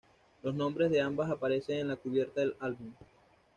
[0.41, 2.91] Los nombres de ambas aparecen en la cubierta del álbum.